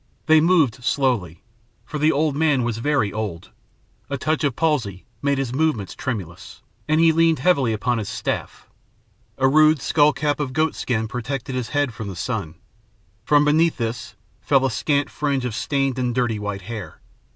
[0.25, 1.43] They moved slowly,
[1.85, 3.51] for the old man was very old,
[4.09, 8.67] a touch of palsy made his movements tremulous, and he leaned heavily upon his staff.
[9.37, 12.55] A rude skull cap of goat skin protected his head from the sun.
[13.25, 16.99] From beneath this fell a scant fringe of stained and dirty white hair.